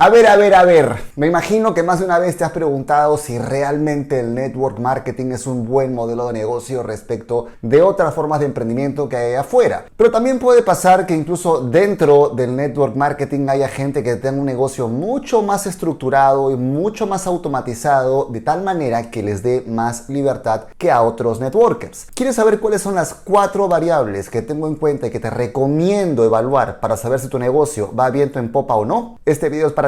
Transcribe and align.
A 0.00 0.10
ver, 0.10 0.28
a 0.28 0.36
ver, 0.36 0.54
a 0.54 0.64
ver. 0.64 0.94
Me 1.16 1.26
imagino 1.26 1.74
que 1.74 1.82
más 1.82 1.98
de 1.98 2.04
una 2.04 2.20
vez 2.20 2.36
te 2.36 2.44
has 2.44 2.52
preguntado 2.52 3.18
si 3.18 3.36
realmente 3.36 4.20
el 4.20 4.32
network 4.32 4.78
marketing 4.78 5.32
es 5.32 5.44
un 5.44 5.66
buen 5.66 5.92
modelo 5.92 6.28
de 6.28 6.34
negocio 6.34 6.84
respecto 6.84 7.46
de 7.62 7.82
otras 7.82 8.14
formas 8.14 8.38
de 8.38 8.46
emprendimiento 8.46 9.08
que 9.08 9.16
hay 9.16 9.34
afuera. 9.34 9.86
Pero 9.96 10.12
también 10.12 10.38
puede 10.38 10.62
pasar 10.62 11.04
que 11.04 11.16
incluso 11.16 11.62
dentro 11.62 12.28
del 12.28 12.54
network 12.54 12.94
marketing 12.94 13.48
haya 13.48 13.66
gente 13.66 14.04
que 14.04 14.14
tenga 14.14 14.38
un 14.38 14.46
negocio 14.46 14.86
mucho 14.86 15.42
más 15.42 15.66
estructurado 15.66 16.52
y 16.52 16.56
mucho 16.56 17.08
más 17.08 17.26
automatizado 17.26 18.26
de 18.26 18.40
tal 18.40 18.62
manera 18.62 19.10
que 19.10 19.24
les 19.24 19.42
dé 19.42 19.64
más 19.66 20.08
libertad 20.08 20.66
que 20.78 20.92
a 20.92 21.02
otros 21.02 21.40
networkers. 21.40 22.06
¿Quieres 22.14 22.36
saber 22.36 22.60
cuáles 22.60 22.82
son 22.82 22.94
las 22.94 23.14
cuatro 23.14 23.66
variables 23.66 24.30
que 24.30 24.42
tengo 24.42 24.68
en 24.68 24.76
cuenta 24.76 25.08
y 25.08 25.10
que 25.10 25.18
te 25.18 25.30
recomiendo 25.30 26.22
evaluar 26.24 26.78
para 26.78 26.96
saber 26.96 27.18
si 27.18 27.26
tu 27.26 27.40
negocio 27.40 27.92
va 27.98 28.10
viento 28.10 28.38
en 28.38 28.52
popa 28.52 28.76
o 28.76 28.84
no? 28.84 29.18
Este 29.24 29.48
video 29.48 29.66
es 29.66 29.72
para 29.72 29.87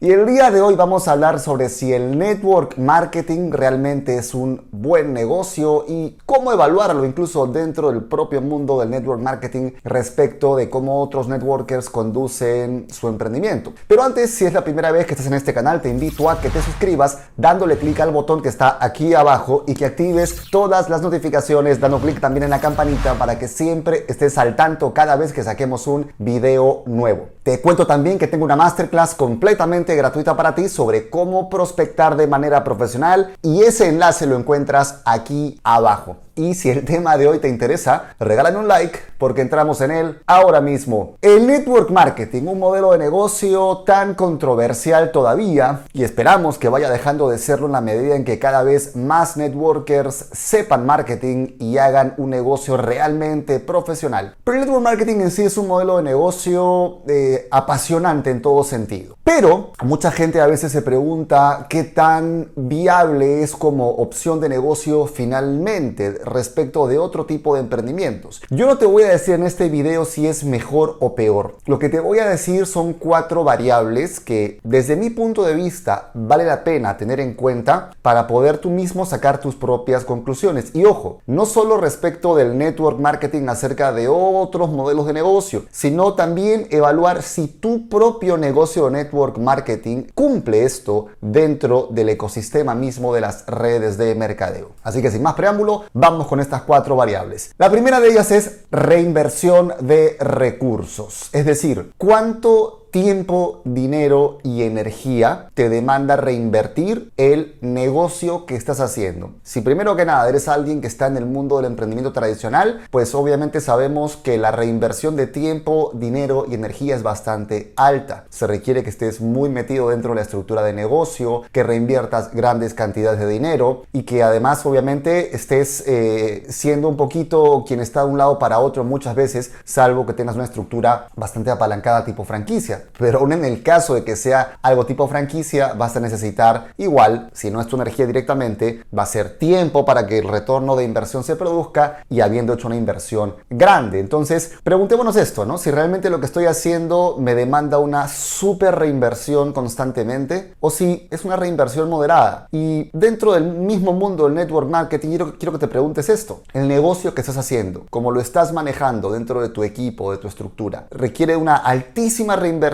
Y 0.00 0.12
el 0.12 0.26
día 0.26 0.52
de 0.52 0.60
hoy 0.60 0.76
vamos 0.76 1.08
a 1.08 1.12
hablar 1.12 1.40
sobre 1.40 1.68
si 1.68 1.92
el 1.92 2.16
network 2.16 2.78
marketing 2.78 3.50
realmente 3.50 4.16
es 4.16 4.32
un 4.32 4.68
buen 4.70 5.12
negocio 5.12 5.86
y 5.88 6.16
cómo 6.24 6.52
evaluarlo 6.52 7.04
incluso 7.04 7.48
dentro 7.48 7.90
del 7.90 8.04
propio 8.04 8.40
mundo 8.40 8.78
del 8.78 8.90
network 8.90 9.20
marketing 9.20 9.72
respecto 9.82 10.54
de 10.54 10.70
cómo 10.70 11.02
otros 11.02 11.26
networkers 11.26 11.90
conducen 11.90 12.86
su 12.92 13.08
emprendimiento. 13.08 13.72
Pero 13.88 14.04
antes, 14.04 14.30
si 14.30 14.44
es 14.44 14.52
la 14.52 14.62
primera 14.62 14.92
vez 14.92 15.04
que 15.04 15.14
estás 15.14 15.26
en 15.26 15.34
este 15.34 15.52
canal, 15.52 15.82
te 15.82 15.88
invito 15.88 16.30
a 16.30 16.40
que 16.40 16.50
te 16.50 16.62
suscribas 16.62 17.18
dándole 17.36 17.76
clic 17.76 17.98
al 17.98 18.12
botón 18.12 18.40
que 18.40 18.50
está 18.50 18.78
aquí 18.80 19.14
abajo 19.14 19.64
y 19.66 19.74
que 19.74 19.84
actives 19.84 20.44
todas 20.52 20.88
las 20.88 21.02
notificaciones, 21.02 21.80
dando 21.80 21.98
clic 21.98 22.20
también 22.20 22.44
en 22.44 22.50
la 22.50 22.60
campanita 22.60 23.14
para 23.14 23.36
que 23.36 23.48
siempre 23.48 24.04
estés 24.06 24.38
al 24.38 24.54
tanto 24.54 24.94
cada 24.94 25.16
vez 25.16 25.32
que 25.32 25.42
saquemos 25.42 25.88
un 25.88 26.12
video 26.18 26.84
nuevo. 26.86 27.30
Te 27.42 27.60
cuento 27.60 27.84
también 27.84 28.16
que 28.16 28.28
tengo 28.28 28.44
una 28.44 28.54
masterclass 28.54 29.14
completamente 29.14 29.87
gratuita 29.96 30.36
para 30.36 30.54
ti 30.54 30.68
sobre 30.68 31.10
cómo 31.10 31.48
prospectar 31.48 32.16
de 32.16 32.26
manera 32.26 32.64
profesional 32.64 33.34
y 33.42 33.62
ese 33.62 33.88
enlace 33.88 34.26
lo 34.26 34.36
encuentras 34.36 35.00
aquí 35.04 35.60
abajo. 35.62 36.16
Y 36.38 36.54
si 36.54 36.70
el 36.70 36.84
tema 36.84 37.16
de 37.16 37.26
hoy 37.26 37.40
te 37.40 37.48
interesa, 37.48 38.14
regálame 38.20 38.58
un 38.58 38.68
like 38.68 39.00
porque 39.18 39.40
entramos 39.40 39.80
en 39.80 39.90
él 39.90 40.20
ahora 40.24 40.60
mismo. 40.60 41.16
El 41.20 41.48
network 41.48 41.90
marketing, 41.90 42.44
un 42.46 42.60
modelo 42.60 42.92
de 42.92 42.98
negocio 42.98 43.78
tan 43.78 44.14
controversial 44.14 45.10
todavía 45.10 45.80
y 45.92 46.04
esperamos 46.04 46.56
que 46.56 46.68
vaya 46.68 46.90
dejando 46.90 47.28
de 47.28 47.38
serlo 47.38 47.66
en 47.66 47.72
la 47.72 47.80
medida 47.80 48.14
en 48.14 48.24
que 48.24 48.38
cada 48.38 48.62
vez 48.62 48.94
más 48.94 49.36
networkers 49.36 50.26
sepan 50.30 50.86
marketing 50.86 51.56
y 51.58 51.78
hagan 51.78 52.14
un 52.18 52.30
negocio 52.30 52.76
realmente 52.76 53.58
profesional. 53.58 54.36
Pero 54.44 54.58
el 54.58 54.64
network 54.64 54.84
marketing 54.84 55.16
en 55.16 55.30
sí 55.32 55.42
es 55.42 55.58
un 55.58 55.66
modelo 55.66 55.96
de 55.96 56.04
negocio 56.04 57.00
eh, 57.08 57.48
apasionante 57.50 58.30
en 58.30 58.42
todo 58.42 58.62
sentido. 58.62 59.16
Pero 59.24 59.72
mucha 59.82 60.12
gente 60.12 60.40
a 60.40 60.46
veces 60.46 60.70
se 60.70 60.82
pregunta 60.82 61.66
qué 61.68 61.82
tan 61.82 62.52
viable 62.54 63.42
es 63.42 63.56
como 63.56 63.90
opción 63.90 64.40
de 64.40 64.48
negocio 64.48 65.06
finalmente 65.06 66.18
respecto 66.28 66.86
de 66.86 66.98
otro 66.98 67.26
tipo 67.26 67.54
de 67.54 67.60
emprendimientos. 67.60 68.40
Yo 68.50 68.66
no 68.66 68.78
te 68.78 68.86
voy 68.86 69.02
a 69.02 69.08
decir 69.08 69.34
en 69.34 69.44
este 69.44 69.68
video 69.68 70.04
si 70.04 70.26
es 70.26 70.44
mejor 70.44 70.96
o 71.00 71.14
peor. 71.14 71.56
Lo 71.66 71.78
que 71.78 71.88
te 71.88 72.00
voy 72.00 72.18
a 72.18 72.28
decir 72.28 72.66
son 72.66 72.92
cuatro 72.92 73.44
variables 73.44 74.20
que 74.20 74.60
desde 74.64 74.96
mi 74.96 75.10
punto 75.10 75.42
de 75.42 75.54
vista 75.54 76.10
vale 76.14 76.44
la 76.44 76.64
pena 76.64 76.96
tener 76.96 77.20
en 77.20 77.34
cuenta 77.34 77.90
para 78.02 78.26
poder 78.26 78.58
tú 78.58 78.70
mismo 78.70 79.06
sacar 79.06 79.40
tus 79.40 79.54
propias 79.54 80.04
conclusiones. 80.04 80.74
Y 80.74 80.84
ojo, 80.84 81.20
no 81.26 81.46
solo 81.46 81.76
respecto 81.76 82.34
del 82.34 82.58
network 82.58 82.98
marketing 82.98 83.48
acerca 83.48 83.92
de 83.92 84.08
otros 84.08 84.70
modelos 84.70 85.06
de 85.06 85.12
negocio, 85.12 85.64
sino 85.70 86.14
también 86.14 86.66
evaluar 86.70 87.22
si 87.22 87.46
tu 87.46 87.88
propio 87.88 88.36
negocio 88.36 88.86
de 88.86 88.92
network 88.92 89.38
marketing 89.38 90.04
cumple 90.14 90.64
esto 90.64 91.06
dentro 91.20 91.88
del 91.90 92.08
ecosistema 92.08 92.74
mismo 92.74 93.14
de 93.14 93.20
las 93.20 93.46
redes 93.46 93.98
de 93.98 94.14
mercadeo. 94.14 94.70
Así 94.82 95.02
que 95.02 95.10
sin 95.10 95.22
más 95.22 95.34
preámbulo, 95.34 95.84
vamos 95.92 96.17
con 96.26 96.40
estas 96.40 96.62
cuatro 96.62 96.96
variables. 96.96 97.54
La 97.58 97.70
primera 97.70 98.00
de 98.00 98.08
ellas 98.08 98.30
es 98.30 98.60
reinversión 98.70 99.74
de 99.80 100.16
recursos, 100.20 101.28
es 101.32 101.44
decir, 101.44 101.92
cuánto 101.96 102.77
tiempo, 102.90 103.60
dinero 103.64 104.38
y 104.42 104.62
energía 104.62 105.48
te 105.54 105.68
demanda 105.68 106.16
reinvertir 106.16 107.12
el 107.16 107.56
negocio 107.60 108.46
que 108.46 108.56
estás 108.56 108.80
haciendo. 108.80 109.32
Si 109.42 109.60
primero 109.60 109.96
que 109.96 110.04
nada 110.04 110.28
eres 110.28 110.48
alguien 110.48 110.80
que 110.80 110.86
está 110.86 111.06
en 111.06 111.16
el 111.16 111.26
mundo 111.26 111.56
del 111.56 111.66
emprendimiento 111.66 112.12
tradicional, 112.12 112.80
pues 112.90 113.14
obviamente 113.14 113.60
sabemos 113.60 114.16
que 114.16 114.38
la 114.38 114.50
reinversión 114.50 115.16
de 115.16 115.26
tiempo, 115.26 115.90
dinero 115.94 116.46
y 116.48 116.54
energía 116.54 116.96
es 116.96 117.02
bastante 117.02 117.72
alta. 117.76 118.24
Se 118.30 118.46
requiere 118.46 118.82
que 118.82 118.90
estés 118.90 119.20
muy 119.20 119.48
metido 119.48 119.90
dentro 119.90 120.10
de 120.10 120.16
la 120.16 120.22
estructura 120.22 120.62
de 120.62 120.72
negocio, 120.72 121.42
que 121.52 121.62
reinviertas 121.62 122.32
grandes 122.32 122.74
cantidades 122.74 123.20
de 123.20 123.28
dinero 123.28 123.84
y 123.92 124.02
que 124.02 124.22
además 124.22 124.64
obviamente 124.64 125.34
estés 125.34 125.84
eh, 125.86 126.46
siendo 126.48 126.88
un 126.88 126.96
poquito 126.96 127.64
quien 127.66 127.80
está 127.80 128.04
de 128.04 128.10
un 128.10 128.18
lado 128.18 128.38
para 128.38 128.58
otro 128.58 128.84
muchas 128.84 129.14
veces, 129.14 129.52
salvo 129.64 130.06
que 130.06 130.12
tengas 130.12 130.36
una 130.36 130.44
estructura 130.44 131.08
bastante 131.16 131.50
apalancada 131.50 132.04
tipo 132.04 132.24
franquicia 132.24 132.77
pero 132.98 133.20
aún 133.20 133.32
en 133.32 133.44
el 133.44 133.62
caso 133.62 133.94
de 133.94 134.04
que 134.04 134.16
sea 134.16 134.58
algo 134.62 134.86
tipo 134.86 135.08
franquicia, 135.08 135.74
vas 135.74 135.96
a 135.96 136.00
necesitar 136.00 136.74
igual, 136.76 137.30
si 137.32 137.50
no 137.50 137.60
es 137.60 137.66
tu 137.66 137.76
energía 137.76 138.06
directamente, 138.06 138.82
va 138.96 139.02
a 139.04 139.06
ser 139.06 139.38
tiempo 139.38 139.84
para 139.84 140.06
que 140.06 140.18
el 140.18 140.28
retorno 140.28 140.76
de 140.76 140.84
inversión 140.84 141.24
se 141.24 141.36
produzca 141.36 142.04
y 142.08 142.20
habiendo 142.20 142.54
hecho 142.54 142.68
una 142.68 142.76
inversión 142.76 143.34
grande. 143.50 144.00
Entonces, 144.00 144.52
preguntémonos 144.62 145.16
esto, 145.16 145.44
¿no? 145.44 145.58
Si 145.58 145.70
realmente 145.70 146.10
lo 146.10 146.20
que 146.20 146.26
estoy 146.26 146.46
haciendo 146.46 147.16
me 147.18 147.34
demanda 147.34 147.78
una 147.78 148.08
super 148.08 148.76
reinversión 148.76 149.52
constantemente 149.52 150.54
o 150.60 150.70
si 150.70 151.08
es 151.10 151.24
una 151.24 151.36
reinversión 151.36 151.90
moderada. 151.90 152.48
Y 152.52 152.90
dentro 152.92 153.32
del 153.32 153.44
mismo 153.44 153.92
mundo 153.92 154.24
del 154.24 154.34
network 154.34 154.68
marketing, 154.68 155.08
quiero, 155.08 155.38
quiero 155.38 155.52
que 155.52 155.58
te 155.58 155.68
preguntes 155.68 156.08
esto. 156.08 156.42
El 156.52 156.68
negocio 156.68 157.14
que 157.14 157.20
estás 157.20 157.36
haciendo, 157.36 157.86
como 157.90 158.10
lo 158.10 158.20
estás 158.20 158.52
manejando 158.52 159.10
dentro 159.10 159.40
de 159.40 159.48
tu 159.48 159.64
equipo, 159.64 160.12
de 160.12 160.18
tu 160.18 160.28
estructura, 160.28 160.86
requiere 160.90 161.36
una 161.36 161.56
altísima 161.56 162.36
reinversión 162.36 162.67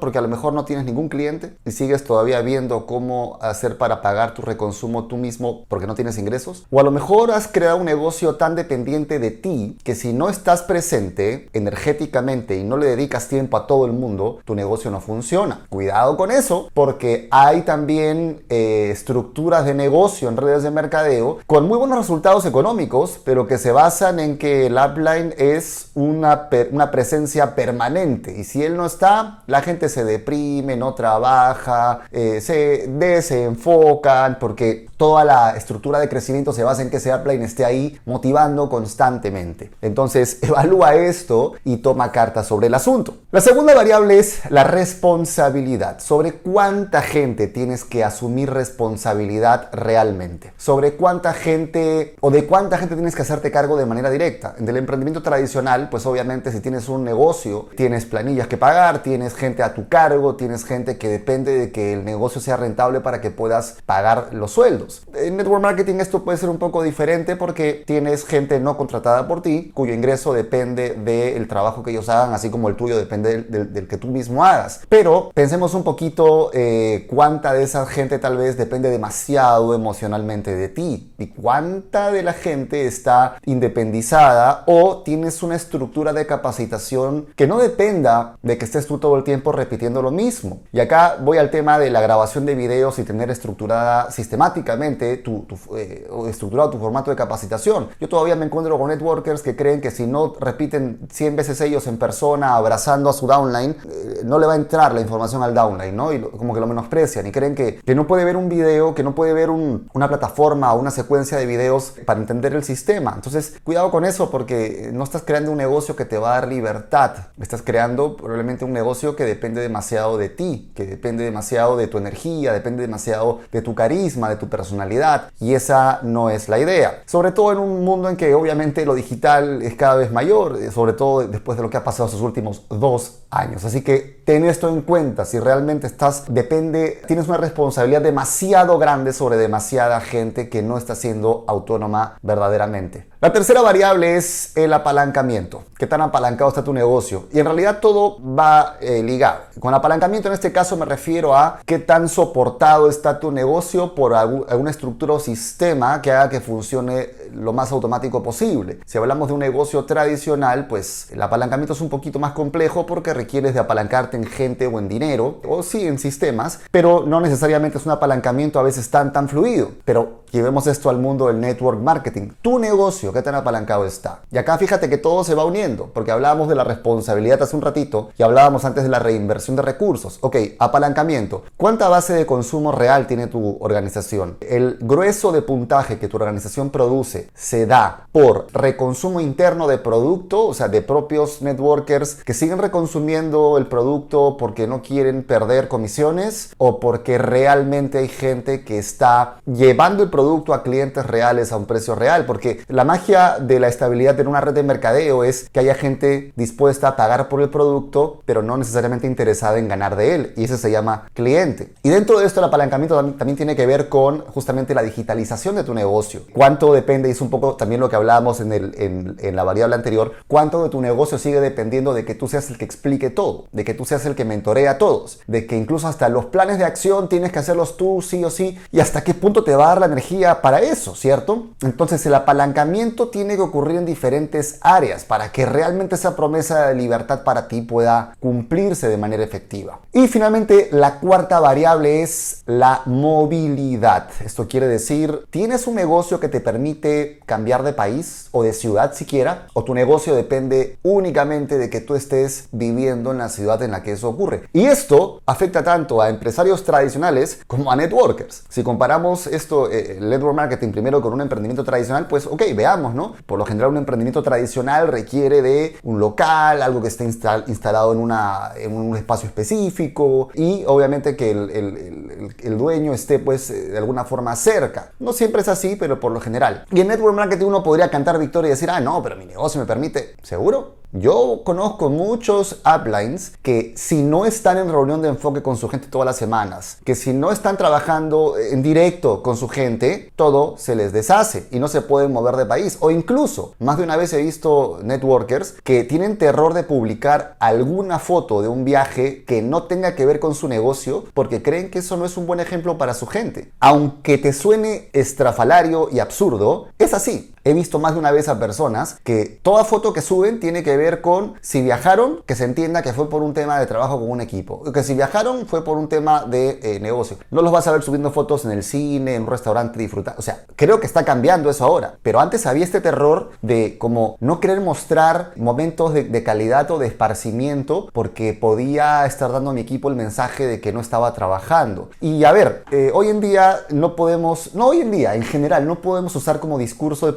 porque 0.00 0.18
a 0.18 0.20
lo 0.20 0.28
mejor 0.28 0.52
no 0.52 0.64
tienes 0.64 0.84
ningún 0.84 1.08
cliente 1.08 1.54
y 1.64 1.70
sigues 1.70 2.04
todavía 2.04 2.40
viendo 2.40 2.86
cómo 2.86 3.38
hacer 3.40 3.78
para 3.78 4.02
pagar 4.02 4.34
tu 4.34 4.42
reconsumo 4.42 5.04
tú 5.04 5.16
mismo 5.16 5.64
porque 5.68 5.86
no 5.86 5.94
tienes 5.94 6.18
ingresos. 6.18 6.66
O 6.70 6.80
a 6.80 6.82
lo 6.82 6.90
mejor 6.90 7.30
has 7.30 7.48
creado 7.48 7.78
un 7.78 7.84
negocio 7.84 8.36
tan 8.36 8.54
dependiente 8.54 9.18
de 9.18 9.30
ti 9.30 9.78
que 9.84 9.94
si 9.94 10.12
no 10.12 10.28
estás 10.28 10.62
presente 10.62 11.48
energéticamente 11.52 12.56
y 12.58 12.64
no 12.64 12.76
le 12.76 12.86
dedicas 12.86 13.28
tiempo 13.28 13.56
a 13.56 13.66
todo 13.66 13.86
el 13.86 13.92
mundo, 13.92 14.40
tu 14.44 14.54
negocio 14.54 14.90
no 14.90 15.00
funciona. 15.00 15.66
Cuidado 15.68 16.16
con 16.16 16.30
eso 16.30 16.70
porque 16.74 17.28
hay 17.30 17.62
también 17.62 18.42
eh, 18.48 18.90
estructuras 18.92 19.64
de 19.64 19.74
negocio 19.74 20.28
en 20.28 20.36
redes 20.36 20.62
de 20.62 20.70
mercadeo 20.70 21.38
con 21.46 21.66
muy 21.66 21.78
buenos 21.78 21.98
resultados 21.98 22.46
económicos, 22.46 23.20
pero 23.24 23.46
que 23.46 23.58
se 23.58 23.72
basan 23.72 24.20
en 24.20 24.38
que 24.38 24.66
el 24.66 24.76
upline 24.76 25.34
es 25.38 25.90
una, 25.94 26.48
una 26.70 26.90
presencia 26.90 27.54
permanente 27.54 28.36
y 28.38 28.44
si 28.44 28.62
él 28.62 28.76
no 28.76 28.86
está, 28.86 29.39
la 29.50 29.62
gente 29.62 29.88
se 29.88 30.04
deprime, 30.04 30.76
no 30.76 30.94
trabaja, 30.94 32.02
eh, 32.12 32.40
se 32.40 32.86
desenfocan 32.88 34.38
porque 34.38 34.86
toda 34.96 35.24
la 35.24 35.56
estructura 35.56 35.98
de 35.98 36.08
crecimiento 36.08 36.52
se 36.52 36.62
basa 36.62 36.82
en 36.82 36.90
que 36.90 36.98
ese 36.98 37.14
upline 37.14 37.42
esté 37.42 37.64
ahí 37.64 37.98
motivando 38.04 38.68
constantemente. 38.68 39.70
Entonces 39.82 40.38
evalúa 40.42 40.94
esto 40.94 41.54
y 41.64 41.78
toma 41.78 42.12
cartas 42.12 42.46
sobre 42.46 42.68
el 42.68 42.74
asunto. 42.74 43.16
La 43.32 43.40
segunda 43.40 43.74
variable 43.74 44.18
es 44.18 44.42
la 44.50 44.62
responsabilidad, 44.62 46.00
sobre 46.00 46.34
cuánta 46.34 47.02
gente 47.02 47.46
tienes 47.46 47.84
que 47.84 48.04
asumir 48.04 48.50
responsabilidad 48.50 49.70
realmente, 49.72 50.52
sobre 50.56 50.94
cuánta 50.94 51.32
gente 51.32 52.14
o 52.20 52.30
de 52.30 52.46
cuánta 52.46 52.78
gente 52.78 52.94
tienes 52.94 53.16
que 53.16 53.22
hacerte 53.22 53.50
cargo 53.50 53.76
de 53.76 53.86
manera 53.86 54.10
directa. 54.10 54.54
En 54.58 54.68
el 54.68 54.76
emprendimiento 54.76 55.22
tradicional, 55.22 55.88
pues 55.90 56.06
obviamente 56.06 56.52
si 56.52 56.60
tienes 56.60 56.88
un 56.88 57.04
negocio, 57.04 57.68
tienes 57.76 58.04
planillas 58.04 58.46
que 58.46 58.56
pagar, 58.56 59.02
tienes 59.02 59.34
gente 59.40 59.62
a 59.62 59.74
tu 59.74 59.88
cargo, 59.88 60.36
tienes 60.36 60.64
gente 60.64 60.96
que 60.96 61.08
depende 61.08 61.52
de 61.58 61.72
que 61.72 61.92
el 61.92 62.04
negocio 62.04 62.40
sea 62.40 62.56
rentable 62.56 63.00
para 63.00 63.20
que 63.20 63.30
puedas 63.30 63.76
pagar 63.84 64.28
los 64.32 64.52
sueldos. 64.52 65.02
En 65.14 65.36
network 65.36 65.62
marketing 65.62 65.96
esto 65.96 66.24
puede 66.24 66.38
ser 66.38 66.48
un 66.48 66.58
poco 66.58 66.82
diferente 66.82 67.36
porque 67.36 67.82
tienes 67.86 68.24
gente 68.24 68.60
no 68.60 68.78
contratada 68.78 69.28
por 69.28 69.42
ti, 69.42 69.72
cuyo 69.74 69.92
ingreso 69.92 70.32
depende 70.32 70.94
del 70.94 71.48
trabajo 71.48 71.82
que 71.82 71.90
ellos 71.90 72.08
hagan, 72.08 72.32
así 72.32 72.48
como 72.50 72.68
el 72.68 72.76
tuyo 72.76 72.96
depende 72.96 73.10
depende 73.10 73.64
del, 73.64 73.88
que 73.88 73.96
tú 73.96 74.06
mismo 74.08 74.44
hagas. 74.44 74.82
Pero 74.88 75.30
pensemos 75.34 75.74
un 75.74 75.82
poquito 75.82 76.50
eh, 76.54 77.06
cuánta 77.10 77.52
de 77.52 77.64
esa 77.64 77.84
gente 77.86 78.18
tal 78.18 78.36
vez 78.36 78.56
depende 78.56 78.88
demasiado 78.90 79.74
emocionalmente 79.74 80.54
de 80.54 80.68
ti 80.68 81.12
y 81.18 81.26
cuánta 81.28 82.12
de 82.12 82.22
la 82.22 82.32
gente 82.32 82.86
está 82.86 83.36
independizada 83.44 84.62
o 84.66 85.02
tienes 85.02 85.42
una 85.42 85.56
estructura 85.56 86.12
de 86.12 86.26
capacitación 86.26 87.26
que 87.34 87.46
no 87.46 87.58
dependa 87.58 88.36
de 88.42 88.58
que 88.58 88.64
estés 88.64 88.86
tú 88.86 88.98
todo 88.98 89.16
el 89.16 89.24
tiempo 89.24 89.29
repitiendo 89.52 90.02
lo 90.02 90.10
mismo. 90.10 90.62
Y 90.72 90.80
acá 90.80 91.16
voy 91.20 91.38
al 91.38 91.50
tema 91.50 91.78
de 91.78 91.90
la 91.90 92.00
grabación 92.00 92.46
de 92.46 92.54
videos 92.54 92.98
y 92.98 93.04
tener 93.04 93.30
estructurada 93.30 94.10
sistemáticamente 94.10 95.16
tu, 95.18 95.46
eh, 95.76 96.08
estructurado 96.28 96.70
tu 96.70 96.78
formato 96.78 97.10
de 97.10 97.16
capacitación. 97.16 97.88
Yo 98.00 98.08
todavía 98.08 98.36
me 98.36 98.46
encuentro 98.46 98.78
con 98.78 98.88
networkers 98.88 99.42
que 99.42 99.56
creen 99.56 99.80
que 99.80 99.90
si 99.90 100.06
no 100.06 100.34
repiten 100.38 101.00
100 101.10 101.36
veces 101.36 101.60
ellos 101.60 101.86
en 101.86 101.98
persona 101.98 102.54
abrazando 102.54 103.10
a 103.10 103.12
su 103.12 103.26
downline, 103.26 103.76
eh, 103.88 104.20
no 104.24 104.38
le 104.38 104.46
va 104.46 104.54
a 104.54 104.56
entrar 104.56 104.94
la 104.94 105.00
información 105.00 105.42
al 105.42 105.54
downline, 105.54 105.94
¿no? 105.94 106.12
Y 106.12 106.20
como 106.20 106.54
que 106.54 106.60
lo 106.60 106.66
menosprecian 106.66 107.26
y 107.26 107.32
creen 107.32 107.54
que, 107.54 107.80
que 107.84 107.94
no 107.94 108.06
puede 108.06 108.24
ver 108.24 108.36
un 108.36 108.48
video, 108.48 108.94
que 108.94 109.02
no 109.02 109.14
puede 109.14 109.32
ver 109.32 109.50
una 109.50 110.08
plataforma 110.08 110.72
o 110.72 110.78
una 110.78 110.90
secuencia 110.90 111.38
de 111.38 111.46
videos 111.46 111.94
para 112.04 112.20
entender 112.20 112.54
el 112.54 112.64
sistema. 112.64 113.12
Entonces, 113.14 113.54
cuidado 113.64 113.90
con 113.90 114.04
eso 114.04 114.30
porque 114.30 114.90
no 114.92 115.04
estás 115.04 115.22
creando 115.22 115.50
un 115.50 115.58
negocio 115.58 115.96
que 115.96 116.04
te 116.04 116.18
va 116.18 116.32
a 116.32 116.40
dar 116.40 116.48
libertad. 116.48 117.12
Estás 117.40 117.62
creando 117.62 118.16
probablemente 118.16 118.64
un 118.64 118.72
negocio 118.72 119.09
que 119.16 119.24
depende 119.24 119.60
demasiado 119.60 120.18
de 120.18 120.28
ti, 120.28 120.72
que 120.74 120.84
depende 120.84 121.24
demasiado 121.24 121.76
de 121.76 121.86
tu 121.86 121.98
energía, 121.98 122.52
depende 122.52 122.82
demasiado 122.82 123.40
de 123.52 123.62
tu 123.62 123.74
carisma, 123.74 124.28
de 124.28 124.36
tu 124.36 124.48
personalidad. 124.48 125.30
Y 125.40 125.54
esa 125.54 126.00
no 126.02 126.30
es 126.30 126.48
la 126.48 126.58
idea. 126.58 127.02
Sobre 127.06 127.32
todo 127.32 127.52
en 127.52 127.58
un 127.58 127.84
mundo 127.84 128.08
en 128.08 128.16
que 128.16 128.34
obviamente 128.34 128.84
lo 128.84 128.94
digital 128.94 129.62
es 129.62 129.74
cada 129.74 129.96
vez 129.96 130.12
mayor, 130.12 130.58
eh, 130.60 130.70
sobre 130.70 130.92
todo 130.92 131.26
después 131.26 131.56
de 131.56 131.62
lo 131.62 131.70
que 131.70 131.76
ha 131.76 131.84
pasado 131.84 132.06
estos 132.06 132.22
últimos 132.22 132.66
dos 132.68 133.19
años. 133.30 133.64
Así 133.64 133.82
que 133.82 134.22
ten 134.24 134.44
esto 134.44 134.68
en 134.68 134.82
cuenta. 134.82 135.24
Si 135.24 135.38
realmente 135.38 135.86
estás, 135.86 136.24
depende, 136.28 137.02
tienes 137.06 137.28
una 137.28 137.36
responsabilidad 137.36 138.02
demasiado 138.02 138.78
grande 138.78 139.12
sobre 139.12 139.36
demasiada 139.36 140.00
gente 140.00 140.48
que 140.48 140.62
no 140.62 140.78
está 140.78 140.94
siendo 140.94 141.44
autónoma 141.48 142.18
verdaderamente. 142.22 143.08
La 143.20 143.34
tercera 143.34 143.60
variable 143.60 144.16
es 144.16 144.56
el 144.56 144.72
apalancamiento. 144.72 145.64
¿Qué 145.76 145.86
tan 145.86 146.00
apalancado 146.00 146.48
está 146.48 146.64
tu 146.64 146.72
negocio? 146.72 147.26
Y 147.32 147.38
en 147.38 147.44
realidad 147.44 147.78
todo 147.80 148.16
va 148.18 148.78
eh, 148.80 149.02
ligado. 149.02 149.40
Con 149.60 149.74
apalancamiento 149.74 150.28
en 150.28 150.34
este 150.34 150.52
caso 150.52 150.76
me 150.78 150.86
refiero 150.86 151.36
a 151.36 151.60
qué 151.66 151.78
tan 151.78 152.08
soportado 152.08 152.88
está 152.88 153.20
tu 153.20 153.30
negocio 153.30 153.94
por 153.94 154.14
alguna 154.14 154.70
estructura 154.70 155.12
o 155.12 155.20
sistema 155.20 156.00
que 156.00 156.10
haga 156.10 156.30
que 156.30 156.40
funcione 156.40 157.10
lo 157.34 157.52
más 157.52 157.72
automático 157.72 158.22
posible. 158.22 158.80
Si 158.86 158.96
hablamos 158.96 159.28
de 159.28 159.34
un 159.34 159.40
negocio 159.40 159.84
tradicional, 159.84 160.66
pues 160.66 161.10
el 161.10 161.20
apalancamiento 161.20 161.74
es 161.74 161.80
un 161.82 161.90
poquito 161.90 162.18
más 162.18 162.32
complejo 162.32 162.86
porque 162.86 163.12
requieres 163.20 163.54
de 163.54 163.60
apalancarte 163.60 164.16
en 164.16 164.24
gente 164.24 164.66
o 164.66 164.78
en 164.78 164.88
dinero, 164.88 165.40
o 165.46 165.62
sí 165.62 165.86
en 165.86 165.98
sistemas, 165.98 166.60
pero 166.70 167.04
no 167.06 167.20
necesariamente 167.20 167.78
es 167.78 167.86
un 167.86 167.92
apalancamiento 167.92 168.58
a 168.58 168.62
veces 168.62 168.90
tan 168.90 169.12
tan 169.12 169.28
fluido. 169.28 169.70
Pero 169.84 170.20
llevemos 170.30 170.66
esto 170.66 170.88
al 170.88 170.98
mundo 170.98 171.26
del 171.26 171.40
network 171.40 171.80
marketing. 171.80 172.30
Tu 172.40 172.58
negocio 172.58 173.12
¿qué 173.12 173.22
tan 173.22 173.34
apalancado 173.34 173.84
está? 173.84 174.20
Y 174.30 174.38
acá 174.38 174.56
fíjate 174.58 174.88
que 174.88 174.98
todo 174.98 175.24
se 175.24 175.34
va 175.34 175.44
uniendo, 175.44 175.90
porque 175.92 176.10
hablábamos 176.10 176.48
de 176.48 176.54
la 176.54 176.64
responsabilidad 176.64 177.42
hace 177.42 177.56
un 177.56 177.62
ratito 177.62 178.10
y 178.16 178.22
hablábamos 178.22 178.64
antes 178.64 178.84
de 178.84 178.88
la 178.88 178.98
reinversión 178.98 179.56
de 179.56 179.62
recursos. 179.62 180.18
Ok, 180.22 180.36
apalancamiento. 180.58 181.42
¿Cuánta 181.56 181.88
base 181.88 182.14
de 182.14 182.26
consumo 182.26 182.72
real 182.72 183.06
tiene 183.06 183.26
tu 183.26 183.58
organización? 183.60 184.36
El 184.40 184.78
grueso 184.80 185.32
de 185.32 185.42
puntaje 185.42 185.98
que 185.98 186.08
tu 186.08 186.16
organización 186.16 186.70
produce 186.70 187.28
se 187.34 187.66
da 187.66 188.06
por 188.12 188.46
reconsumo 188.52 189.20
interno 189.20 189.68
de 189.68 189.78
producto, 189.78 190.46
o 190.46 190.54
sea, 190.54 190.68
de 190.68 190.82
propios 190.82 191.42
networkers 191.42 192.16
que 192.16 192.34
siguen 192.34 192.58
reconsumiendo 192.58 193.09
el 193.18 193.66
producto 193.66 194.36
porque 194.38 194.66
no 194.66 194.82
quieren 194.82 195.22
perder 195.22 195.68
comisiones 195.68 196.54
o 196.58 196.80
porque 196.80 197.18
realmente 197.18 197.98
hay 197.98 198.08
gente 198.08 198.64
que 198.64 198.78
está 198.78 199.40
llevando 199.46 200.02
el 200.02 200.10
producto 200.10 200.54
a 200.54 200.62
clientes 200.62 201.04
reales 201.06 201.52
a 201.52 201.56
un 201.56 201.66
precio 201.66 201.94
real, 201.94 202.24
porque 202.26 202.60
la 202.68 202.84
magia 202.84 203.38
de 203.40 203.60
la 203.60 203.68
estabilidad 203.68 204.18
en 204.20 204.28
una 204.28 204.40
red 204.40 204.54
de 204.54 204.62
mercadeo 204.62 205.24
es 205.24 205.48
que 205.50 205.60
haya 205.60 205.74
gente 205.74 206.32
dispuesta 206.36 206.88
a 206.88 206.96
pagar 206.96 207.28
por 207.28 207.42
el 207.42 207.50
producto, 207.50 208.22
pero 208.24 208.42
no 208.42 208.56
necesariamente 208.56 209.06
interesada 209.06 209.58
en 209.58 209.68
ganar 209.68 209.96
de 209.96 210.14
él. 210.14 210.32
Y 210.36 210.44
ese 210.44 210.56
se 210.56 210.70
llama 210.70 211.08
cliente. 211.14 211.72
Y 211.82 211.88
dentro 211.88 212.18
de 212.18 212.26
esto 212.26 212.40
el 212.40 212.46
apalancamiento 212.46 212.96
también 213.14 213.36
tiene 213.36 213.56
que 213.56 213.66
ver 213.66 213.88
con 213.88 214.20
justamente 214.26 214.74
la 214.74 214.82
digitalización 214.82 215.56
de 215.56 215.64
tu 215.64 215.74
negocio. 215.74 216.22
Cuánto 216.32 216.72
depende, 216.72 217.08
y 217.08 217.12
es 217.12 217.20
un 217.20 217.30
poco 217.30 217.56
también 217.56 217.80
lo 217.80 217.88
que 217.88 217.96
hablábamos 217.96 218.40
en, 218.40 218.52
el, 218.52 218.74
en, 218.78 219.36
la 219.36 219.44
variable 219.44 219.74
anterior, 219.76 220.12
cuánto 220.26 220.62
de 220.62 220.70
tu 220.70 220.80
negocio 220.80 221.18
sigue 221.18 221.40
dependiendo 221.40 221.94
de 221.94 222.04
que 222.04 222.14
tú 222.14 222.28
seas 222.28 222.50
el 222.50 222.58
que 222.58 222.64
explique 222.64 222.99
todo, 223.08 223.46
de 223.52 223.64
que 223.64 223.72
tú 223.72 223.86
seas 223.86 224.04
el 224.04 224.14
que 224.14 224.26
mentorea 224.26 224.72
a 224.72 224.78
todos, 224.78 225.20
de 225.26 225.46
que 225.46 225.56
incluso 225.56 225.88
hasta 225.88 226.10
los 226.10 226.26
planes 226.26 226.58
de 226.58 226.64
acción 226.64 227.08
tienes 227.08 227.32
que 227.32 227.38
hacerlos 227.38 227.78
tú 227.78 228.02
sí 228.02 228.22
o 228.22 228.28
sí, 228.28 228.58
y 228.70 228.80
hasta 228.80 229.02
qué 229.02 229.14
punto 229.14 229.42
te 229.44 229.56
va 229.56 229.64
a 229.64 229.68
dar 229.68 229.80
la 229.80 229.86
energía 229.86 230.42
para 230.42 230.60
eso, 230.60 230.94
¿cierto? 230.94 231.46
Entonces 231.62 232.04
el 232.04 232.14
apalancamiento 232.14 233.08
tiene 233.08 233.36
que 233.36 233.42
ocurrir 233.42 233.78
en 233.78 233.86
diferentes 233.86 234.58
áreas 234.60 235.04
para 235.04 235.32
que 235.32 235.46
realmente 235.46 235.94
esa 235.94 236.16
promesa 236.16 236.66
de 236.66 236.74
libertad 236.74 237.22
para 237.24 237.48
ti 237.48 237.62
pueda 237.62 238.16
cumplirse 238.20 238.88
de 238.88 238.96
manera 238.96 239.22
efectiva. 239.22 239.80
Y 239.92 240.08
finalmente, 240.08 240.68
la 240.72 241.00
cuarta 241.00 241.40
variable 241.40 242.02
es 242.02 242.42
la 242.46 242.82
movilidad. 242.86 244.08
Esto 244.24 244.48
quiere 244.48 244.66
decir, 244.66 245.24
tienes 245.30 245.66
un 245.66 245.74
negocio 245.74 246.20
que 246.20 246.28
te 246.28 246.40
permite 246.40 247.20
cambiar 247.26 247.62
de 247.62 247.72
país 247.72 248.28
o 248.32 248.42
de 248.42 248.52
ciudad 248.52 248.94
siquiera, 248.94 249.46
o 249.54 249.64
tu 249.64 249.74
negocio 249.74 250.14
depende 250.14 250.78
únicamente 250.82 251.58
de 251.58 251.70
que 251.70 251.80
tú 251.80 251.94
estés 251.94 252.48
viviendo 252.52 252.89
en 252.90 253.18
la 253.18 253.28
ciudad 253.28 253.62
en 253.62 253.70
la 253.70 253.82
que 253.82 253.92
eso 253.92 254.08
ocurre. 254.08 254.48
Y 254.52 254.66
esto 254.66 255.20
afecta 255.26 255.62
tanto 255.62 256.02
a 256.02 256.08
empresarios 256.08 256.64
tradicionales 256.64 257.40
como 257.46 257.70
a 257.70 257.76
networkers. 257.76 258.44
Si 258.48 258.62
comparamos 258.62 259.26
esto, 259.26 259.70
eh, 259.70 259.98
network 260.00 260.34
marketing 260.34 260.72
primero 260.72 261.00
con 261.00 261.12
un 261.12 261.20
emprendimiento 261.20 261.64
tradicional, 261.64 262.06
pues 262.08 262.26
ok, 262.26 262.42
veamos 262.54 262.94
¿no? 262.94 263.14
Por 263.26 263.38
lo 263.38 263.46
general 263.46 263.70
un 263.70 263.76
emprendimiento 263.78 264.22
tradicional 264.22 264.88
requiere 264.88 265.42
de 265.42 265.76
un 265.82 266.00
local, 266.00 266.62
algo 266.62 266.80
que 266.80 266.88
esté 266.88 267.04
instalado 267.04 267.92
en, 267.92 268.00
un 268.00 268.96
espacio 268.96 269.26
específico 269.26 270.28
y 270.34 270.64
obviamente 270.66 271.16
que 271.16 271.30
el, 271.30 272.34
el, 272.42 272.58
dueño 272.58 272.92
esté 272.92 273.18
pues 273.18 273.48
de 273.48 273.76
alguna 273.76 274.04
forma 274.04 274.34
cerca. 274.36 274.92
No 274.98 275.12
siempre 275.12 275.42
es 275.42 275.48
así, 275.48 275.76
pero 275.76 276.00
por 276.00 276.12
lo 276.12 276.20
general. 276.20 276.64
Y 276.70 276.80
en 276.80 276.88
Network 276.88 277.14
Marketing 277.14 277.46
uno 277.46 277.62
podría 277.62 277.90
cantar 277.90 278.18
victoria 278.18 278.48
y 278.48 278.50
decir, 278.50 278.70
ah, 278.70 278.80
no, 278.80 279.02
pero 279.02 279.16
mi 279.16 279.26
negocio 279.26 279.60
me 279.60 279.66
permite. 279.66 280.14
¿Seguro? 280.22 280.79
Yo 280.92 281.42
conozco 281.44 281.88
muchos 281.88 282.62
uplines 282.66 283.34
que 283.42 283.74
si 283.76 284.02
no 284.02 284.26
están 284.26 284.58
en 284.58 284.72
reunión 284.72 285.00
de 285.00 285.08
enfoque 285.08 285.40
con 285.40 285.56
su 285.56 285.68
gente 285.68 285.86
todas 285.86 286.04
las 286.04 286.16
semanas, 286.16 286.78
que 286.84 286.96
si 286.96 287.12
no 287.12 287.30
están 287.30 287.56
trabajando 287.56 288.36
en 288.36 288.60
directo 288.60 289.22
con 289.22 289.36
su 289.36 289.48
gente, 289.48 290.10
todo 290.16 290.56
se 290.58 290.74
les 290.74 290.92
deshace 290.92 291.46
y 291.52 291.60
no 291.60 291.68
se 291.68 291.82
pueden 291.82 292.12
mover 292.12 292.34
de 292.34 292.44
país. 292.44 292.76
O 292.80 292.90
incluso, 292.90 293.54
más 293.60 293.78
de 293.78 293.84
una 293.84 293.96
vez 293.96 294.12
he 294.14 294.20
visto 294.20 294.80
networkers 294.82 295.54
que 295.62 295.84
tienen 295.84 296.18
terror 296.18 296.54
de 296.54 296.64
publicar 296.64 297.36
alguna 297.38 298.00
foto 298.00 298.42
de 298.42 298.48
un 298.48 298.64
viaje 298.64 299.24
que 299.24 299.42
no 299.42 299.68
tenga 299.68 299.94
que 299.94 300.06
ver 300.06 300.18
con 300.18 300.34
su 300.34 300.48
negocio 300.48 301.04
porque 301.14 301.40
creen 301.40 301.70
que 301.70 301.78
eso 301.78 301.96
no 301.96 302.04
es 302.04 302.16
un 302.16 302.26
buen 302.26 302.40
ejemplo 302.40 302.78
para 302.78 302.94
su 302.94 303.06
gente. 303.06 303.52
Aunque 303.60 304.18
te 304.18 304.32
suene 304.32 304.90
estrafalario 304.92 305.88
y 305.92 306.00
absurdo, 306.00 306.66
es 306.80 306.94
así. 306.94 307.32
He 307.42 307.54
visto 307.54 307.78
más 307.78 307.94
de 307.94 307.98
una 307.98 308.10
vez 308.10 308.28
a 308.28 308.38
personas 308.38 308.98
que 309.02 309.40
toda 309.42 309.64
foto 309.64 309.94
que 309.94 310.02
suben 310.02 310.40
tiene 310.40 310.62
que 310.62 310.76
ver 310.76 311.00
con 311.00 311.34
si 311.40 311.62
viajaron, 311.62 312.22
que 312.26 312.34
se 312.34 312.44
entienda 312.44 312.82
que 312.82 312.92
fue 312.92 313.08
por 313.08 313.22
un 313.22 313.32
tema 313.32 313.58
de 313.58 313.66
trabajo 313.66 313.98
con 313.98 314.10
un 314.10 314.20
equipo. 314.20 314.62
Que 314.72 314.82
si 314.82 314.94
viajaron 314.94 315.46
fue 315.46 315.64
por 315.64 315.78
un 315.78 315.88
tema 315.88 316.24
de 316.24 316.60
eh, 316.62 316.80
negocio. 316.80 317.16
No 317.30 317.40
los 317.40 317.50
vas 317.50 317.66
a 317.66 317.72
ver 317.72 317.82
subiendo 317.82 318.10
fotos 318.10 318.44
en 318.44 318.50
el 318.50 318.62
cine, 318.62 319.14
en 319.14 319.22
un 319.22 319.28
restaurante 319.28 319.78
disfrutando. 319.78 320.18
O 320.18 320.22
sea, 320.22 320.44
creo 320.54 320.80
que 320.80 320.86
está 320.86 321.04
cambiando 321.04 321.48
eso 321.48 321.64
ahora. 321.64 321.94
Pero 322.02 322.20
antes 322.20 322.44
había 322.46 322.64
este 322.64 322.82
terror 322.82 323.30
de 323.40 323.78
como 323.78 324.16
no 324.20 324.38
querer 324.40 324.60
mostrar 324.60 325.32
momentos 325.36 325.94
de, 325.94 326.20
calidad 326.22 326.70
o 326.70 326.78
de 326.78 326.86
esparcimiento 326.86 327.88
porque 327.94 328.34
podía 328.34 329.06
estar 329.06 329.32
dando 329.32 329.50
a 329.50 329.52
mi 329.54 329.62
equipo 329.62 329.88
el 329.88 329.96
mensaje 329.96 330.46
de 330.46 330.60
que 330.60 330.72
no 330.72 330.80
estaba 330.80 331.14
trabajando. 331.14 331.88
Y 332.00 332.24
a 332.24 332.32
ver, 332.32 332.64
eh, 332.70 332.90
hoy 332.92 333.08
en 333.08 333.20
día 333.20 333.60
no 333.70 333.96
podemos, 333.96 334.54
no 334.54 334.66
hoy 334.66 334.80
en 334.80 334.90
día, 334.90 335.14
en 335.14 335.22
general, 335.22 335.66
no 335.66 335.80
podemos 335.80 336.14
usar 336.14 336.40
como 336.40 336.58
discurso 336.58 337.06
de 337.06 337.14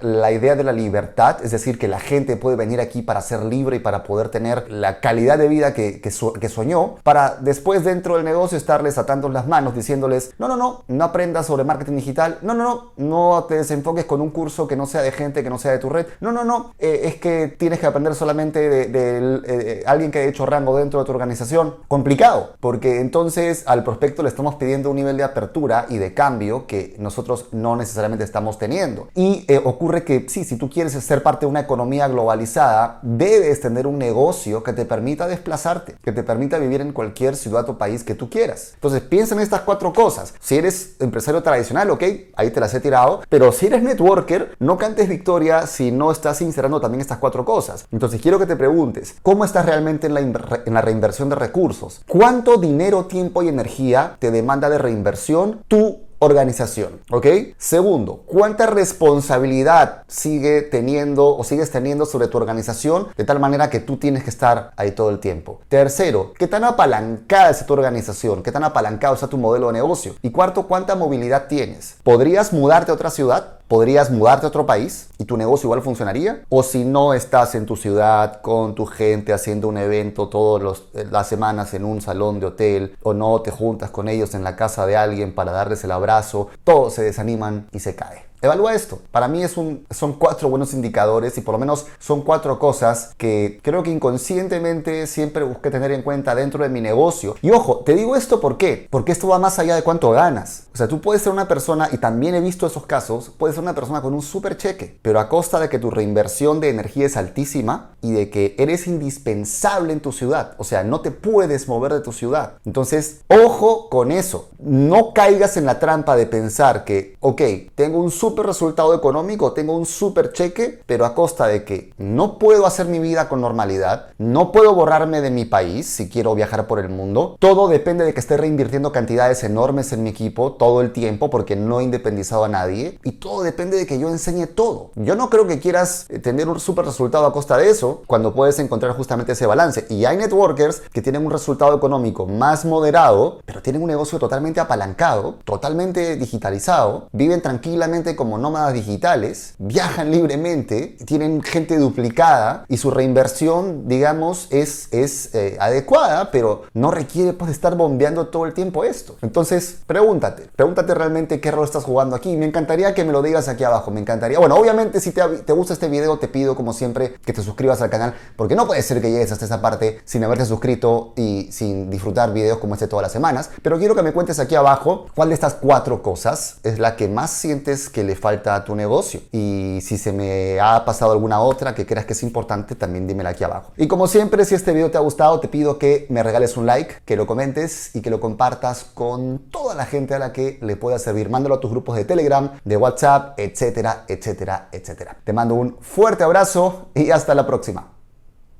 la 0.00 0.32
idea 0.32 0.56
de 0.56 0.64
la 0.64 0.72
libertad, 0.72 1.38
es 1.44 1.50
decir, 1.50 1.78
que 1.78 1.88
la 1.88 2.00
gente 2.00 2.36
puede 2.36 2.56
venir 2.56 2.80
aquí 2.80 3.02
para 3.02 3.20
ser 3.20 3.42
libre 3.44 3.76
y 3.76 3.80
para 3.80 4.02
poder 4.04 4.28
tener 4.28 4.70
la 4.70 5.00
calidad 5.00 5.38
de 5.38 5.48
vida 5.48 5.74
que, 5.74 6.00
que, 6.00 6.10
soñó, 6.48 6.96
para 7.02 7.36
después 7.40 7.84
dentro 7.84 8.16
del 8.16 8.24
negocio 8.24 8.56
estarles 8.56 8.98
atando 8.98 9.28
las 9.28 9.46
manos 9.46 9.74
diciéndoles, 9.74 10.32
no, 10.38 10.48
no, 10.48 10.56
no, 10.56 10.84
no 10.86 11.04
aprendas 11.04 11.46
sobre 11.46 11.64
marketing 11.64 11.96
digital, 11.96 12.38
no, 12.42 12.54
no, 12.54 12.66
no, 12.66 12.92
no 12.96 13.44
te 13.44 13.56
desenfoques 13.56 14.04
con 14.04 14.20
un 14.20 14.30
curso 14.30 14.66
que 14.66 14.76
no 14.76 14.86
sea 14.86 15.02
de 15.02 15.12
gente, 15.12 15.42
que 15.42 15.50
no 15.50 15.58
sea 15.58 15.72
de 15.72 15.78
tu 15.78 15.88
red, 15.88 16.06
no, 16.20 16.32
no, 16.32 16.44
no, 16.44 16.72
eh, 16.78 17.02
es 17.04 17.16
que 17.16 17.48
tienes 17.48 17.78
que 17.78 17.86
aprender 17.86 18.14
solamente 18.14 18.68
de, 18.88 19.40
eh, 19.46 19.82
alguien 19.86 20.10
que 20.10 20.18
ha 20.18 20.24
hecho 20.24 20.46
rango 20.46 20.76
dentro 20.76 21.00
de 21.00 21.06
tu 21.06 21.12
organización. 21.12 21.76
Complicado, 21.88 22.54
porque 22.60 23.00
entonces 23.00 23.64
al 23.66 23.84
prospecto 23.84 24.22
le 24.22 24.28
estamos 24.28 24.56
pidiendo 24.56 24.90
un 24.90 24.96
nivel 24.96 25.16
de 25.16 25.24
apertura 25.24 25.86
y 25.88 25.98
de 25.98 26.14
cambio 26.14 26.66
que 26.66 26.94
nosotros 26.98 27.46
no 27.52 27.76
necesariamente 27.76 28.24
estamos 28.24 28.58
teniendo. 28.58 29.08
Y 29.14 29.25
eh, 29.48 29.60
ocurre 29.62 30.04
que 30.04 30.26
sí, 30.28 30.44
si 30.44 30.56
tú 30.56 30.68
quieres 30.68 30.92
ser 30.92 31.22
parte 31.22 31.46
de 31.46 31.50
una 31.50 31.60
economía 31.60 32.08
globalizada, 32.08 32.98
debes 33.02 33.60
tener 33.60 33.86
un 33.86 33.98
negocio 33.98 34.62
que 34.62 34.72
te 34.72 34.84
permita 34.84 35.26
desplazarte, 35.26 35.96
que 36.02 36.12
te 36.12 36.22
permita 36.22 36.58
vivir 36.58 36.80
en 36.80 36.92
cualquier 36.92 37.36
ciudad 37.36 37.68
o 37.68 37.78
país 37.78 38.04
que 38.04 38.14
tú 38.14 38.28
quieras. 38.28 38.72
Entonces 38.74 39.00
piensa 39.02 39.34
en 39.34 39.40
estas 39.40 39.62
cuatro 39.62 39.92
cosas. 39.92 40.34
Si 40.40 40.56
eres 40.56 40.96
empresario 41.00 41.42
tradicional, 41.42 41.90
ok, 41.90 42.02
ahí 42.36 42.50
te 42.50 42.60
las 42.60 42.74
he 42.74 42.80
tirado, 42.80 43.22
pero 43.28 43.52
si 43.52 43.66
eres 43.66 43.82
networker, 43.82 44.56
no 44.58 44.76
cantes 44.76 45.08
victoria 45.08 45.66
si 45.66 45.92
no 45.92 46.10
estás 46.10 46.40
instalando 46.40 46.80
también 46.80 47.00
estas 47.00 47.18
cuatro 47.18 47.44
cosas. 47.44 47.86
Entonces 47.92 48.20
quiero 48.20 48.38
que 48.38 48.46
te 48.46 48.56
preguntes, 48.56 49.16
¿cómo 49.22 49.44
estás 49.44 49.66
realmente 49.66 50.06
en 50.06 50.14
la, 50.14 50.20
en 50.20 50.74
la 50.74 50.82
reinversión 50.82 51.28
de 51.28 51.36
recursos? 51.36 52.02
¿Cuánto 52.08 52.58
dinero, 52.58 53.06
tiempo 53.06 53.42
y 53.42 53.48
energía 53.48 54.16
te 54.18 54.30
demanda 54.30 54.68
de 54.68 54.78
reinversión 54.78 55.62
tú 55.68 56.05
organización, 56.18 57.00
¿ok? 57.10 57.26
Segundo, 57.58 58.22
¿cuánta 58.26 58.66
responsabilidad 58.66 60.02
sigue 60.06 60.62
teniendo 60.62 61.36
o 61.36 61.44
sigues 61.44 61.70
teniendo 61.70 62.06
sobre 62.06 62.28
tu 62.28 62.38
organización 62.38 63.08
de 63.16 63.24
tal 63.24 63.40
manera 63.40 63.70
que 63.70 63.80
tú 63.80 63.96
tienes 63.96 64.24
que 64.24 64.30
estar 64.30 64.72
ahí 64.76 64.92
todo 64.92 65.10
el 65.10 65.18
tiempo? 65.18 65.60
Tercero, 65.68 66.32
¿qué 66.38 66.46
tan 66.46 66.64
apalancada 66.64 67.50
es 67.50 67.66
tu 67.66 67.72
organización? 67.72 68.42
¿Qué 68.42 68.52
tan 68.52 68.64
apalancado 68.64 69.14
está 69.14 69.28
tu 69.28 69.38
modelo 69.38 69.68
de 69.68 69.74
negocio? 69.74 70.14
Y 70.22 70.30
cuarto, 70.30 70.66
¿cuánta 70.66 70.94
movilidad 70.94 71.46
tienes? 71.48 71.96
¿Podrías 72.02 72.52
mudarte 72.52 72.90
a 72.90 72.94
otra 72.94 73.10
ciudad? 73.10 73.55
Podrías 73.68 74.10
mudarte 74.10 74.46
a 74.46 74.48
otro 74.48 74.66
país 74.66 75.08
y 75.18 75.24
tu 75.24 75.36
negocio 75.36 75.66
igual 75.66 75.82
funcionaría. 75.82 76.42
O 76.48 76.62
si 76.62 76.84
no 76.84 77.14
estás 77.14 77.54
en 77.54 77.66
tu 77.66 77.76
ciudad 77.76 78.40
con 78.40 78.74
tu 78.74 78.86
gente 78.86 79.32
haciendo 79.32 79.68
un 79.68 79.78
evento 79.78 80.28
todas 80.28 80.82
las 81.10 81.28
semanas 81.28 81.74
en 81.74 81.84
un 81.84 82.00
salón 82.00 82.40
de 82.40 82.46
hotel 82.46 82.96
o 83.02 83.14
no 83.14 83.40
te 83.40 83.50
juntas 83.50 83.90
con 83.90 84.08
ellos 84.08 84.34
en 84.34 84.44
la 84.44 84.56
casa 84.56 84.86
de 84.86 84.96
alguien 84.96 85.34
para 85.34 85.52
darles 85.52 85.84
el 85.84 85.92
abrazo, 85.92 86.48
todos 86.64 86.94
se 86.94 87.02
desaniman 87.02 87.68
y 87.72 87.80
se 87.80 87.94
cae. 87.94 88.26
Evalúa 88.42 88.74
esto. 88.74 89.00
Para 89.10 89.28
mí 89.28 89.42
es 89.42 89.56
un, 89.56 89.86
son 89.90 90.14
cuatro 90.14 90.48
buenos 90.48 90.74
indicadores 90.74 91.36
y 91.38 91.40
por 91.40 91.54
lo 91.54 91.58
menos 91.58 91.86
son 91.98 92.22
cuatro 92.22 92.58
cosas 92.58 93.14
que 93.16 93.60
creo 93.62 93.82
que 93.82 93.90
inconscientemente 93.90 95.06
siempre 95.06 95.44
busqué 95.44 95.70
tener 95.70 95.92
en 95.92 96.02
cuenta 96.02 96.34
dentro 96.34 96.62
de 96.62 96.68
mi 96.68 96.80
negocio. 96.80 97.36
Y 97.42 97.50
ojo, 97.50 97.78
te 97.84 97.94
digo 97.94 98.16
esto 98.16 98.40
¿por 98.40 98.56
qué? 98.56 98.86
Porque 98.90 99.12
esto 99.12 99.28
va 99.28 99.38
más 99.38 99.58
allá 99.58 99.74
de 99.74 99.82
cuánto 99.82 100.10
ganas. 100.10 100.66
O 100.72 100.76
sea, 100.76 100.88
tú 100.88 101.00
puedes 101.00 101.22
ser 101.22 101.32
una 101.32 101.48
persona, 101.48 101.88
y 101.92 101.98
también 101.98 102.34
he 102.34 102.40
visto 102.40 102.66
esos 102.66 102.86
casos, 102.86 103.30
puedes 103.36 103.54
ser 103.54 103.62
una 103.62 103.74
persona 103.74 104.02
con 104.02 104.14
un 104.14 104.22
super 104.22 104.56
cheque, 104.56 104.98
pero 105.02 105.20
a 105.20 105.28
costa 105.28 105.58
de 105.58 105.68
que 105.68 105.78
tu 105.78 105.90
reinversión 105.90 106.60
de 106.60 106.68
energía 106.68 107.06
es 107.06 107.16
altísima 107.16 107.92
y 108.02 108.12
de 108.12 108.30
que 108.30 108.54
eres 108.58 108.86
indispensable 108.86 109.92
en 109.92 110.00
tu 110.00 110.12
ciudad. 110.12 110.54
O 110.58 110.64
sea, 110.64 110.84
no 110.84 111.00
te 111.00 111.10
puedes 111.10 111.68
mover 111.68 111.92
de 111.92 112.00
tu 112.00 112.12
ciudad. 112.12 112.54
Entonces, 112.64 113.20
ojo 113.28 113.88
con 113.88 114.12
eso. 114.12 114.50
No 114.58 115.12
caigas 115.14 115.56
en 115.56 115.66
la 115.66 115.78
trampa 115.78 116.16
de 116.16 116.26
pensar 116.26 116.84
que, 116.84 117.16
ok, 117.20 117.42
tengo 117.74 117.98
un 117.98 118.10
super 118.10 118.25
resultado 118.34 118.94
económico, 118.94 119.52
tengo 119.52 119.76
un 119.76 119.86
super 119.86 120.32
cheque, 120.32 120.80
pero 120.86 121.04
a 121.04 121.14
costa 121.14 121.46
de 121.46 121.64
que 121.64 121.92
no 121.98 122.38
puedo 122.38 122.66
hacer 122.66 122.86
mi 122.86 122.98
vida 122.98 123.28
con 123.28 123.40
normalidad, 123.40 124.08
no 124.18 124.52
puedo 124.52 124.74
borrarme 124.74 125.20
de 125.20 125.30
mi 125.30 125.44
país 125.44 125.86
si 125.86 126.08
quiero 126.08 126.34
viajar 126.34 126.66
por 126.66 126.78
el 126.78 126.88
mundo. 126.88 127.36
Todo 127.38 127.68
depende 127.68 128.04
de 128.04 128.14
que 128.14 128.20
esté 128.20 128.36
reinvirtiendo 128.36 128.92
cantidades 128.92 129.44
enormes 129.44 129.92
en 129.92 130.02
mi 130.02 130.10
equipo 130.10 130.52
todo 130.52 130.80
el 130.80 130.92
tiempo 130.92 131.30
porque 131.30 131.56
no 131.56 131.80
he 131.80 131.84
independizado 131.84 132.44
a 132.44 132.48
nadie 132.48 132.98
y 133.04 133.12
todo 133.12 133.42
depende 133.42 133.76
de 133.76 133.86
que 133.86 133.98
yo 133.98 134.08
enseñe 134.08 134.46
todo. 134.46 134.90
Yo 134.94 135.14
no 135.14 135.30
creo 135.30 135.46
que 135.46 135.60
quieras 135.60 136.06
eh, 136.08 136.18
tener 136.18 136.48
un 136.48 136.60
super 136.60 136.84
resultado 136.84 137.26
a 137.26 137.32
costa 137.32 137.56
de 137.56 137.70
eso 137.70 138.02
cuando 138.06 138.34
puedes 138.34 138.58
encontrar 138.58 138.96
justamente 138.96 139.32
ese 139.32 139.46
balance. 139.46 139.86
Y 139.88 140.04
hay 140.04 140.16
networkers 140.16 140.82
que 140.92 141.02
tienen 141.02 141.24
un 141.24 141.30
resultado 141.30 141.76
económico 141.76 142.26
más 142.26 142.64
moderado, 142.64 143.40
pero 143.44 143.62
tienen 143.62 143.82
un 143.82 143.88
negocio 143.88 144.18
totalmente 144.18 144.60
apalancado, 144.60 145.36
totalmente 145.44 146.16
digitalizado, 146.16 147.08
viven 147.12 147.42
tranquilamente 147.42 148.15
como 148.16 148.38
nómadas 148.38 148.74
digitales, 148.74 149.54
viajan 149.58 150.10
libremente, 150.10 150.96
tienen 151.04 151.42
gente 151.42 151.78
duplicada 151.78 152.64
y 152.68 152.78
su 152.78 152.90
reinversión, 152.90 153.88
digamos, 153.88 154.48
es, 154.50 154.88
es 154.92 155.34
eh, 155.34 155.56
adecuada, 155.60 156.30
pero 156.30 156.62
no 156.74 156.90
requiere 156.90 157.32
pues, 157.32 157.50
estar 157.50 157.76
bombeando 157.76 158.28
todo 158.28 158.46
el 158.46 158.54
tiempo 158.54 158.84
esto. 158.84 159.16
Entonces, 159.22 159.78
pregúntate, 159.86 160.48
pregúntate 160.56 160.94
realmente 160.94 161.40
qué 161.40 161.50
rol 161.50 161.64
estás 161.64 161.84
jugando 161.84 162.16
aquí. 162.16 162.36
Me 162.36 162.46
encantaría 162.46 162.94
que 162.94 163.04
me 163.04 163.12
lo 163.12 163.22
digas 163.22 163.48
aquí 163.48 163.64
abajo, 163.64 163.90
me 163.90 164.00
encantaría. 164.00 164.38
Bueno, 164.38 164.56
obviamente 164.56 165.00
si 165.00 165.12
te, 165.12 165.22
te 165.22 165.52
gusta 165.52 165.72
este 165.72 165.88
video, 165.88 166.18
te 166.18 166.28
pido 166.28 166.56
como 166.56 166.72
siempre 166.72 167.14
que 167.24 167.32
te 167.32 167.42
suscribas 167.42 167.82
al 167.82 167.90
canal, 167.90 168.14
porque 168.36 168.54
no 168.54 168.66
puede 168.66 168.82
ser 168.82 169.00
que 169.00 169.10
llegues 169.10 169.32
hasta 169.32 169.44
esa 169.44 169.60
parte 169.60 170.00
sin 170.04 170.24
haberte 170.24 170.44
suscrito 170.44 171.12
y 171.16 171.48
sin 171.52 171.90
disfrutar 171.90 172.32
videos 172.32 172.58
como 172.58 172.74
este 172.74 172.88
todas 172.88 173.02
las 173.02 173.12
semanas, 173.12 173.50
pero 173.62 173.78
quiero 173.78 173.94
que 173.94 174.02
me 174.02 174.12
cuentes 174.12 174.38
aquí 174.38 174.54
abajo 174.54 175.06
cuál 175.14 175.28
de 175.28 175.34
estas 175.34 175.54
cuatro 175.54 176.02
cosas 176.02 176.56
es 176.62 176.78
la 176.78 176.96
que 176.96 177.08
más 177.08 177.30
sientes 177.30 177.88
que 177.88 178.04
le 178.06 178.16
falta 178.16 178.54
a 178.54 178.64
tu 178.64 178.74
negocio. 178.74 179.20
Y 179.32 179.80
si 179.82 179.98
se 179.98 180.12
me 180.12 180.60
ha 180.60 180.84
pasado 180.84 181.12
alguna 181.12 181.40
otra 181.40 181.74
que 181.74 181.86
creas 181.86 182.06
que 182.06 182.12
es 182.12 182.22
importante, 182.22 182.74
también 182.74 183.06
dímela 183.06 183.30
aquí 183.30 183.44
abajo. 183.44 183.72
Y 183.76 183.86
como 183.88 184.06
siempre, 184.06 184.44
si 184.44 184.54
este 184.54 184.72
video 184.72 184.90
te 184.90 184.98
ha 184.98 185.00
gustado, 185.00 185.40
te 185.40 185.48
pido 185.48 185.78
que 185.78 186.06
me 186.08 186.22
regales 186.22 186.56
un 186.56 186.66
like, 186.66 186.96
que 187.04 187.16
lo 187.16 187.26
comentes 187.26 187.94
y 187.94 188.00
que 188.00 188.10
lo 188.10 188.20
compartas 188.20 188.84
con 188.84 189.50
toda 189.50 189.74
la 189.74 189.86
gente 189.86 190.14
a 190.14 190.18
la 190.18 190.32
que 190.32 190.58
le 190.62 190.76
pueda 190.76 190.98
servir. 190.98 191.28
Mándalo 191.28 191.56
a 191.56 191.60
tus 191.60 191.70
grupos 191.70 191.96
de 191.96 192.04
Telegram, 192.04 192.50
de 192.64 192.76
WhatsApp, 192.76 193.38
etcétera, 193.38 194.04
etcétera, 194.08 194.68
etcétera. 194.72 195.16
Te 195.24 195.32
mando 195.32 195.54
un 195.54 195.76
fuerte 195.80 196.24
abrazo 196.24 196.88
y 196.94 197.10
hasta 197.10 197.34
la 197.34 197.46
próxima. 197.46 197.95